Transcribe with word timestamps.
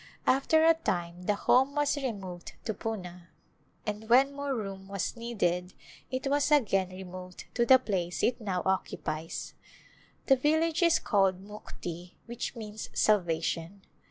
After 0.25 0.65
a 0.65 0.73
time 0.73 1.27
the 1.27 1.35
Home 1.35 1.75
was 1.75 1.95
removed 1.95 2.53
to 2.65 2.73
Poona, 2.73 3.27
and, 3.85 4.09
when 4.09 4.33
more 4.33 4.55
room 4.55 4.87
was 4.87 5.15
needed, 5.15 5.73
it 6.09 6.25
was 6.25 6.51
again 6.51 6.89
removed 6.89 7.45
to 7.53 7.67
the 7.67 7.77
place 7.77 8.23
it 8.23 8.41
now 8.41 8.63
occupies. 8.65 9.53
The 10.25 10.37
village 10.37 10.81
is 10.81 10.97
called 10.97 11.39
Mukti 11.45 12.13
which 12.25 12.55
means 12.55 12.89
Salvation. 12.95 13.83